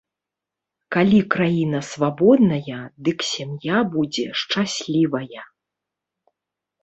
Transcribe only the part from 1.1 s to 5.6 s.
краіна свабодная, дык сям'я будзе шчаслівая.